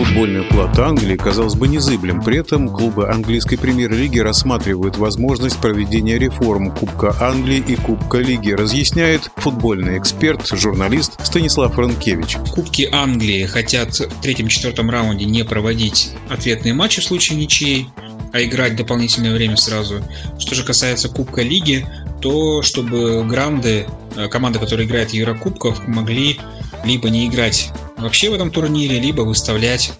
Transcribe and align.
Футбольный 0.00 0.40
уклад 0.40 0.78
Англии, 0.78 1.14
казалось 1.14 1.56
бы, 1.56 1.68
незыблем. 1.68 2.22
При 2.22 2.38
этом 2.38 2.70
клубы 2.70 3.10
английской 3.10 3.56
премьер-лиги 3.56 4.18
рассматривают 4.18 4.96
возможность 4.96 5.58
проведения 5.58 6.18
реформ 6.18 6.74
Кубка 6.74 7.14
Англии 7.20 7.62
и 7.68 7.76
Кубка 7.76 8.16
Лиги, 8.16 8.52
разъясняет 8.52 9.30
футбольный 9.36 9.98
эксперт, 9.98 10.48
журналист 10.54 11.22
Станислав 11.22 11.76
Ранкевич. 11.76 12.38
Кубки 12.50 12.88
Англии 12.90 13.44
хотят 13.44 13.90
в 14.00 14.22
третьем-четвертом 14.22 14.88
раунде 14.88 15.26
не 15.26 15.44
проводить 15.44 16.12
ответные 16.30 16.72
матчи 16.72 17.02
в 17.02 17.04
случае 17.04 17.38
ничьей, 17.38 17.90
а 18.32 18.42
играть 18.42 18.76
дополнительное 18.76 19.34
время 19.34 19.58
сразу. 19.58 20.02
Что 20.38 20.54
же 20.54 20.64
касается 20.64 21.10
Кубка 21.10 21.42
Лиги, 21.42 21.86
то 22.22 22.62
чтобы 22.62 23.22
гранды, 23.26 23.86
э, 24.16 24.28
команды, 24.28 24.60
которые 24.60 24.86
играют 24.86 25.10
в 25.10 25.14
Еврокубках, 25.14 25.86
могли 25.86 26.40
либо 26.84 27.10
не 27.10 27.26
играть 27.26 27.70
вообще 28.00 28.30
в 28.30 28.34
этом 28.34 28.50
турнире, 28.50 28.98
либо 28.98 29.22
выставлять 29.22 29.92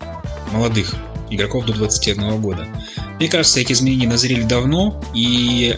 молодых 0.52 0.94
игроков 1.30 1.66
до 1.66 1.72
21 1.72 2.40
года. 2.40 2.66
Мне 3.18 3.28
кажется, 3.28 3.60
эти 3.60 3.72
изменения 3.72 4.08
назрели 4.08 4.42
давно, 4.42 5.02
и 5.14 5.76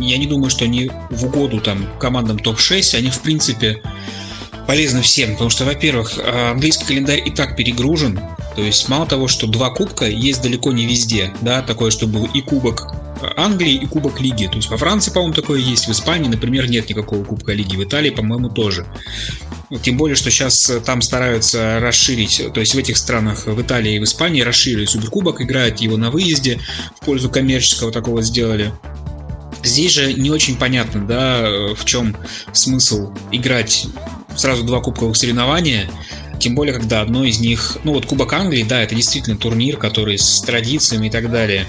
я 0.00 0.18
не 0.18 0.26
думаю, 0.26 0.50
что 0.50 0.64
они 0.64 0.90
в 1.10 1.26
угоду 1.26 1.60
там 1.60 1.86
командам 1.98 2.38
топ-6, 2.38 2.96
они 2.96 3.10
в 3.10 3.20
принципе 3.20 3.82
полезны 4.66 5.02
всем, 5.02 5.32
потому 5.32 5.50
что, 5.50 5.64
во-первых, 5.64 6.18
э, 6.18 6.50
английский 6.52 6.86
календарь 6.86 7.22
и 7.24 7.30
так 7.30 7.56
перегружен, 7.56 8.20
то 8.56 8.62
есть 8.62 8.88
мало 8.88 9.06
того, 9.06 9.28
что 9.28 9.46
два 9.46 9.70
кубка 9.70 10.06
есть 10.06 10.42
далеко 10.42 10.72
не 10.72 10.86
везде, 10.86 11.32
да, 11.40 11.62
такое, 11.62 11.90
чтобы 11.90 12.20
был 12.20 12.24
и 12.26 12.40
кубок 12.40 12.94
Англии 13.36 13.74
и 13.74 13.86
Кубок 13.86 14.20
Лиги. 14.20 14.46
То 14.46 14.56
есть 14.56 14.70
во 14.70 14.76
Франции, 14.76 15.10
по-моему, 15.10 15.34
такое 15.34 15.60
есть, 15.60 15.86
в 15.86 15.92
Испании, 15.92 16.28
например, 16.28 16.68
нет 16.68 16.88
никакого 16.88 17.24
Кубка 17.24 17.52
Лиги, 17.52 17.76
в 17.76 17.84
Италии, 17.84 18.10
по-моему, 18.10 18.48
тоже. 18.48 18.86
Тем 19.82 19.96
более, 19.96 20.16
что 20.16 20.30
сейчас 20.30 20.72
там 20.84 21.00
стараются 21.00 21.78
расширить, 21.80 22.42
то 22.52 22.58
есть 22.58 22.74
в 22.74 22.78
этих 22.78 22.96
странах, 22.96 23.46
в 23.46 23.62
Италии 23.62 23.94
и 23.94 23.98
в 24.00 24.04
Испании 24.04 24.42
расширили 24.42 24.84
Суперкубок, 24.84 25.40
играют 25.40 25.78
его 25.78 25.96
на 25.96 26.10
выезде, 26.10 26.58
в 27.00 27.04
пользу 27.04 27.30
коммерческого 27.30 27.92
такого 27.92 28.22
сделали. 28.22 28.72
Здесь 29.62 29.92
же 29.92 30.12
не 30.14 30.30
очень 30.30 30.56
понятно, 30.56 31.06
да, 31.06 31.74
в 31.74 31.84
чем 31.84 32.16
смысл 32.52 33.12
играть 33.30 33.86
сразу 34.36 34.64
два 34.64 34.80
кубковых 34.80 35.16
соревнования, 35.16 35.88
тем 36.40 36.54
более, 36.54 36.74
когда 36.74 37.02
одно 37.02 37.24
из 37.24 37.38
них, 37.38 37.76
ну 37.84 37.92
вот 37.92 38.06
Кубок 38.06 38.32
Англии, 38.32 38.64
да, 38.64 38.82
это 38.82 38.94
действительно 38.94 39.36
турнир, 39.36 39.76
который 39.76 40.18
с 40.18 40.40
традициями 40.40 41.08
и 41.08 41.10
так 41.10 41.30
далее. 41.30 41.66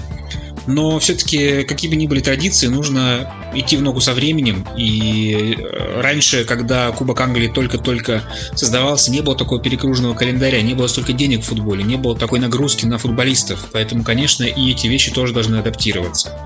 Но 0.66 0.98
все-таки, 0.98 1.64
какие 1.64 1.90
бы 1.90 1.96
ни 1.96 2.06
были 2.06 2.20
традиции, 2.20 2.68
нужно 2.68 3.32
идти 3.54 3.76
в 3.76 3.82
ногу 3.82 4.00
со 4.00 4.14
временем. 4.14 4.66
И 4.76 5.56
э, 5.58 6.00
раньше, 6.00 6.44
когда 6.44 6.90
Кубок 6.92 7.20
Англии 7.20 7.48
только-только 7.48 8.22
создавался, 8.54 9.10
не 9.10 9.20
было 9.20 9.36
такого 9.36 9.60
перегруженного 9.60 10.14
календаря, 10.14 10.62
не 10.62 10.74
было 10.74 10.86
столько 10.86 11.12
денег 11.12 11.42
в 11.42 11.46
футболе, 11.46 11.84
не 11.84 11.96
было 11.96 12.16
такой 12.16 12.38
нагрузки 12.38 12.86
на 12.86 12.98
футболистов. 12.98 13.66
Поэтому, 13.72 14.04
конечно, 14.04 14.44
и 14.44 14.70
эти 14.70 14.86
вещи 14.86 15.10
тоже 15.12 15.32
должны 15.32 15.56
адаптироваться. 15.56 16.38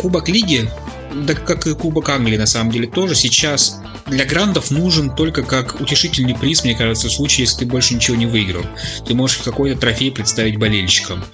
Кубок 0.00 0.28
Лиги 0.28 0.68
да 1.14 1.34
как 1.34 1.66
и 1.66 1.74
Кубок 1.74 2.08
Англии 2.08 2.36
на 2.36 2.46
самом 2.46 2.70
деле 2.70 2.86
тоже 2.86 3.14
сейчас 3.14 3.80
для 4.06 4.24
грандов 4.24 4.70
нужен 4.70 5.14
только 5.14 5.42
как 5.42 5.80
утешительный 5.80 6.34
приз, 6.34 6.64
мне 6.64 6.74
кажется, 6.74 7.08
в 7.08 7.12
случае, 7.12 7.44
если 7.44 7.60
ты 7.60 7.66
больше 7.66 7.94
ничего 7.94 8.16
не 8.16 8.26
выиграл. 8.26 8.64
Ты 9.06 9.14
можешь 9.14 9.38
какой-то 9.38 9.80
трофей 9.80 10.10
представить 10.10 10.58
болельщикам. 10.58 11.24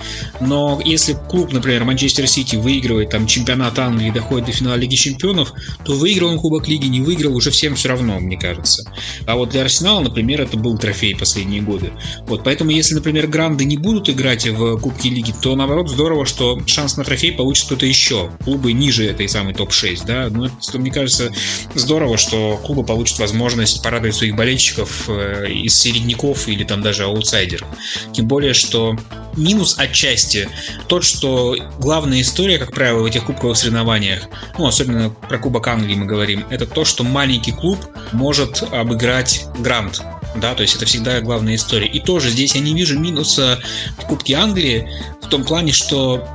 Но 0.40 0.80
если 0.84 1.16
клуб, 1.28 1.52
например, 1.52 1.84
Манчестер 1.84 2.26
Сити 2.26 2.56
выигрывает 2.56 3.10
там 3.10 3.26
чемпионат 3.26 3.78
Англии 3.78 4.08
и 4.08 4.12
доходит 4.12 4.46
до 4.46 4.52
финала 4.52 4.76
Лиги 4.76 4.94
Чемпионов, 4.94 5.52
то 5.84 5.94
выиграл 5.94 6.30
он 6.30 6.38
Кубок 6.38 6.68
Лиги, 6.68 6.86
не 6.86 7.00
выиграл, 7.00 7.36
уже 7.36 7.50
всем 7.50 7.74
все 7.74 7.88
равно, 7.88 8.18
мне 8.18 8.38
кажется. 8.38 8.90
А 9.26 9.36
вот 9.36 9.50
для 9.50 9.62
Арсенала, 9.62 10.00
например, 10.00 10.40
это 10.40 10.56
был 10.56 10.78
трофей 10.78 11.14
последние 11.14 11.60
годы. 11.60 11.92
Вот, 12.26 12.44
поэтому 12.44 12.70
если, 12.70 12.94
например, 12.94 13.26
гранды 13.26 13.64
не 13.64 13.76
будут 13.76 14.08
играть 14.08 14.46
в 14.46 14.78
Кубке 14.78 15.10
Лиги, 15.10 15.34
то 15.42 15.54
наоборот 15.56 15.90
здорово, 15.90 16.24
что 16.24 16.60
шанс 16.66 16.96
на 16.96 17.04
трофей 17.04 17.32
получит 17.32 17.66
кто-то 17.66 17.86
еще. 17.86 18.30
Клубы 18.44 18.72
ниже 18.72 19.04
этой 19.06 19.28
самой 19.28 19.54
топ-6, 19.54 20.06
да. 20.06 20.28
Ну, 20.30 20.46
это, 20.46 20.78
мне 20.78 20.90
кажется, 20.90 21.32
здорово, 21.74 22.16
что 22.16 22.58
клубы 22.62 22.84
получат 22.84 23.18
возможность 23.18 23.82
порадовать 23.82 24.14
своих 24.14 24.36
болельщиков 24.36 25.08
э, 25.08 25.50
из 25.50 25.74
середняков 25.78 26.48
или 26.48 26.64
там 26.64 26.82
даже 26.82 27.04
аутсайдеров. 27.04 27.66
Тем 28.12 28.26
более, 28.26 28.54
что 28.54 28.96
минус 29.36 29.78
отчасти 29.78 30.48
тот, 30.88 31.04
что 31.04 31.56
главная 31.78 32.20
история, 32.20 32.58
как 32.58 32.72
правило, 32.72 33.02
в 33.02 33.06
этих 33.06 33.24
кубковых 33.24 33.56
соревнованиях, 33.56 34.28
ну, 34.58 34.66
особенно 34.66 35.10
про 35.10 35.38
Кубок 35.38 35.66
Англии 35.68 35.94
мы 35.94 36.06
говорим, 36.06 36.44
это 36.50 36.66
то, 36.66 36.84
что 36.84 37.04
маленький 37.04 37.52
клуб 37.52 37.78
может 38.12 38.62
обыграть 38.72 39.46
грант. 39.58 40.02
Да, 40.36 40.54
то 40.54 40.62
есть 40.62 40.76
это 40.76 40.86
всегда 40.86 41.20
главная 41.20 41.56
история. 41.56 41.86
И 41.86 42.00
тоже 42.00 42.30
здесь 42.30 42.54
я 42.54 42.60
не 42.62 42.72
вижу 42.74 42.98
минуса 42.98 43.60
в 43.98 44.06
Кубке 44.06 44.34
Англии 44.34 44.88
в 45.20 45.28
том 45.28 45.44
плане, 45.44 45.72
что 45.72 46.26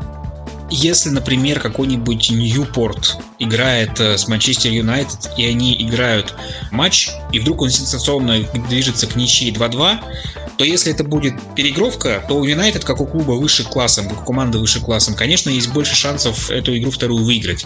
если, 0.70 1.10
например, 1.10 1.60
какой-нибудь 1.60 2.30
Ньюпорт 2.30 3.18
играет 3.40 4.00
э, 4.00 4.18
с 4.18 4.28
Манчестер 4.28 4.72
Юнайтед, 4.72 5.32
и 5.38 5.46
они 5.46 5.82
играют 5.82 6.36
матч, 6.72 7.10
и 7.32 7.40
вдруг 7.40 7.62
он 7.62 7.70
сенсационно 7.70 8.40
движется 8.70 9.08
к 9.08 9.16
ничьей 9.16 9.52
2-2, 9.52 10.00
то 10.58 10.64
если 10.64 10.92
это 10.92 11.04
будет 11.04 11.36
переигровка, 11.56 12.24
то 12.28 12.38
у 12.38 12.44
Юнайтед, 12.44 12.84
как 12.84 13.00
у 13.00 13.06
клуба 13.06 13.34
выше 13.34 13.64
классом, 13.64 14.10
как 14.10 14.22
у 14.22 14.26
команды 14.26 14.58
выше 14.58 14.82
классом, 14.82 15.16
конечно, 15.16 15.50
есть 15.50 15.72
больше 15.72 15.96
шансов 15.96 16.50
эту 16.50 16.78
игру 16.78 16.92
вторую 16.92 17.24
выиграть. 17.24 17.66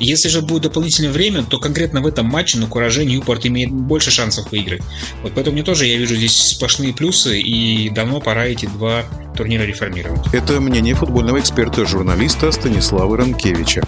Если 0.00 0.28
же 0.28 0.40
будет 0.40 0.62
дополнительное 0.62 1.12
время, 1.12 1.44
то 1.44 1.58
конкретно 1.58 2.00
в 2.00 2.06
этом 2.06 2.26
матче 2.26 2.58
на 2.58 2.66
кураже 2.66 3.04
Ньюпорт 3.04 3.44
имеет 3.44 3.70
больше 3.70 4.10
шансов 4.10 4.50
выиграть. 4.50 4.82
Вот 5.22 5.32
поэтому 5.34 5.54
мне 5.54 5.62
тоже 5.62 5.86
я 5.86 5.96
вижу 5.98 6.16
здесь 6.16 6.34
сплошные 6.34 6.94
плюсы, 6.94 7.38
и 7.38 7.90
давно 7.90 8.20
пора 8.20 8.46
эти 8.46 8.66
два 8.66 9.04
турнира 9.36 9.62
реформировать. 9.62 10.26
Это 10.32 10.58
мнение 10.60 10.94
футбольного 10.94 11.38
эксперта, 11.38 11.84
журналиста 11.86 12.50
Станислава 12.50 13.18
Ранкевича. 13.18 13.82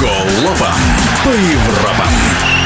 Голова 0.00 0.74
по 1.24 1.28
Европам. 1.28 2.59